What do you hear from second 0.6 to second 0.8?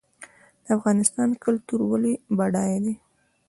د